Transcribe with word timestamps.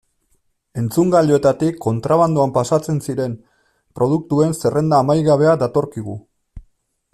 Entzungailuetatik 0.83 1.77
kontrabandoan 1.87 2.55
pasatzen 2.55 2.97
ziren 3.09 3.37
produktuen 4.01 4.57
zerrenda 4.63 5.03
amaigabea 5.05 5.55
datorkigu. 5.67 6.19